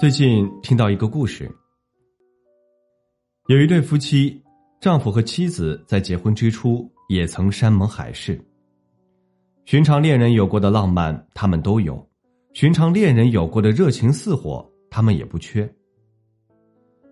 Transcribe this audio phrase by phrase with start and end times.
[0.00, 1.46] 最近听到一个故事，
[3.48, 4.42] 有一对夫妻，
[4.80, 8.42] 丈夫和妻子在结婚之初也曾山盟海誓。
[9.66, 11.96] 寻常恋人有过的浪漫，他们都有；
[12.54, 15.70] 寻常恋人有过的热情似火，他们也不缺。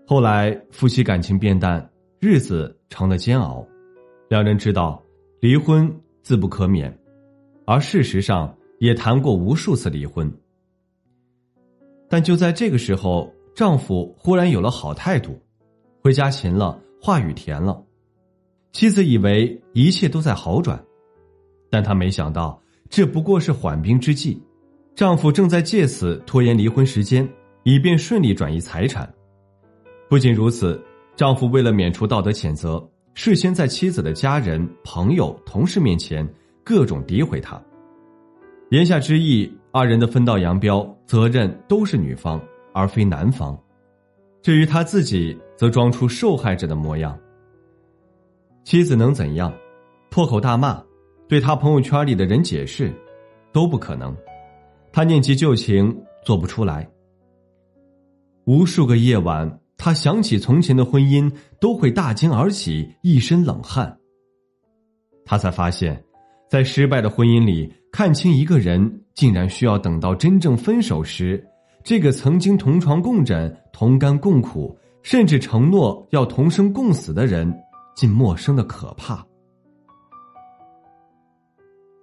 [0.07, 1.87] 后来夫妻感情变淡，
[2.19, 3.69] 日子成了煎熬，
[4.31, 5.05] 两人知道
[5.43, 6.99] 离婚自不可免，
[7.67, 10.33] 而事实上也谈过无数次离婚。
[12.09, 15.39] 但就在这个时候，丈夫忽然有了好态度，
[16.03, 17.83] 回家勤了，话语甜了。
[18.73, 20.83] 妻子以为一切都在好转，
[21.71, 24.41] 但她没想到这不过是缓兵之计。
[24.95, 27.29] 丈夫正在借此拖延离婚时间，
[27.63, 29.13] 以便顺利转移财产。
[30.09, 30.83] 不仅如此，
[31.15, 32.83] 丈夫为了免除道德谴责，
[33.15, 36.27] 事先在妻子的家人、朋友、同事面前
[36.65, 37.61] 各种诋毁她。
[38.71, 39.53] 言下之意。
[39.71, 42.41] 二人的分道扬镳，责任都是女方
[42.73, 43.59] 而非男方。
[44.41, 47.19] 至于他自己，则装出受害者的模样。
[48.65, 49.53] 妻子能怎样？
[50.11, 50.83] 破口大骂，
[51.29, 52.91] 对他朋友圈里的人解释，
[53.53, 54.17] 都不可能。
[54.91, 56.89] 他念及旧情，做不出来。
[58.47, 61.31] 无数个夜晚，他想起从前的婚姻，
[61.61, 63.99] 都会大惊而起，一身冷汗。
[65.27, 66.03] 他才发现，
[66.49, 67.71] 在失败的婚姻里。
[67.91, 71.45] 看清一个人，竟然需要等到真正分手时，
[71.83, 77.53] 这个曾经同床共枕、同甘共苦，甚至承诺要同生共死的人，
[77.97, 79.27] 竟陌生的可怕。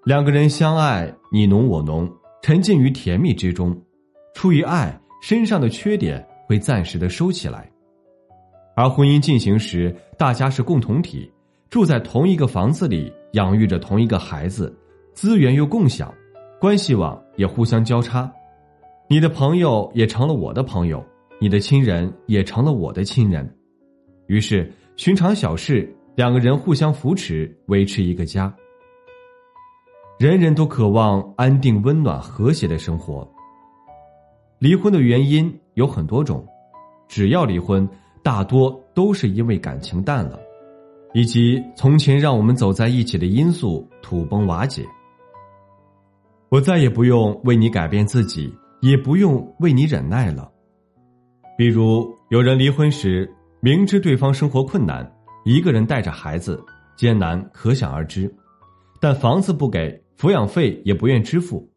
[0.03, 2.05] 两个人相爱，你侬我侬，
[2.41, 3.73] 沉浸于甜蜜之中，
[4.33, 7.71] 出于爱，身上的缺点会暂时的收起来，
[8.75, 11.31] 而婚姻进行时，大家是共同体，
[11.69, 14.77] 住在同一个房子里，养育着同一个孩子。
[15.13, 16.13] 资源又共享，
[16.65, 18.27] 关系网也互相交叉，
[19.07, 21.05] 你的朋友也成了我的朋友，
[21.39, 23.47] 你的亲人也成了我的亲人。
[24.25, 28.51] 于是，寻常小事，两个人互相扶持，维持一个家。
[30.17, 33.31] 人人都渴望安定、温暖、和谐的生活。
[34.57, 36.43] 离婚的原因有很多种，
[37.07, 37.87] 只要离婚，
[38.23, 40.39] 大多都是因为感情淡了，
[41.13, 44.83] 以及从前让我们走在一起的因素土崩瓦解。
[46.50, 50.51] 我再也不用为你改变自己，也不用为你忍耐了。
[51.57, 53.29] 比如，有人离婚时
[53.61, 55.09] 明知对方生活困难，
[55.44, 56.63] 一个人带着孩子，
[56.95, 58.34] 艰难可想而知，
[59.01, 61.67] 但房子不给，抚养费也不愿支付。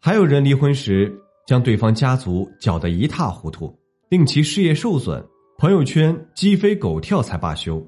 [0.00, 1.12] 还有人离婚时
[1.46, 3.76] 将对方家族搅得一塌糊涂，
[4.08, 5.24] 令其事业受损，
[5.58, 7.84] 朋友圈鸡飞狗跳才罢休。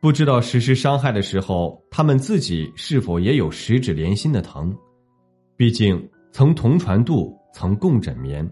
[0.00, 4.76] 不知道实施伤害的时候，他们自己是否也有十指连心的疼？
[5.56, 8.48] 毕竟曾同船渡，曾共枕眠。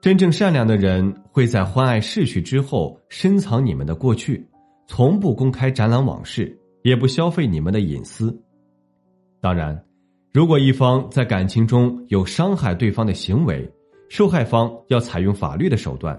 [0.00, 4.46] 真正善良的人会在欢爱逝去之后深藏你们的过去，
[4.86, 8.34] 从不公开展览往事，也不消费你们的隐私。
[9.42, 9.84] 当然，
[10.32, 13.70] 如果一方在感情中有伤害对方的行为，
[14.08, 16.18] 受害方要采用法律的手段，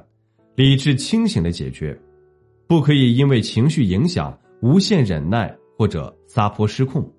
[0.56, 2.00] 理智清醒的解决。
[2.68, 7.10] 不可以因为情绪影响无限忍耐或者撒泼失控。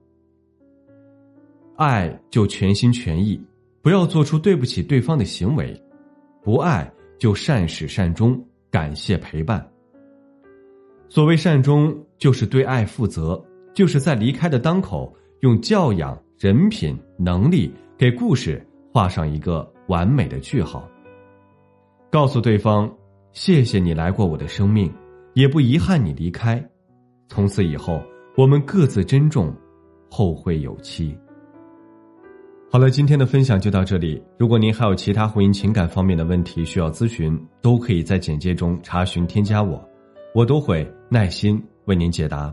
[1.76, 3.40] 爱就全心全意，
[3.80, 5.74] 不要做出对不起对方的行为；
[6.42, 8.38] 不爱就善始善终，
[8.70, 9.66] 感谢陪伴。
[11.08, 13.42] 所谓善终，就是对爱负责，
[13.72, 18.62] 就是在离开的当口，用教养、人品、能力给故事
[18.92, 20.86] 画上一个完美的句号。
[22.10, 22.92] 告诉对方：
[23.32, 24.92] 谢谢你来过我的生命。
[25.38, 26.60] 也不遗憾你离开，
[27.28, 28.02] 从此以后
[28.36, 29.54] 我们各自珍重，
[30.10, 31.16] 后会有期。
[32.72, 34.20] 好了，今天的分享就到这里。
[34.36, 39.80] 如果您还有其他婚姻情感方面的问题需要咨询，都可以在简介中查询添加我，
[40.34, 42.52] 我都会耐心为您解答。